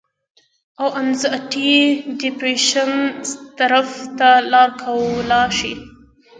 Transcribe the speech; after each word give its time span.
او 0.81 0.87
انزائټي 1.01 1.73
ډپرېشن 2.19 2.91
طرف 3.59 3.89
ته 4.17 4.29
لار 4.51 4.69
کولاو 4.81 5.55
شي 5.59 5.73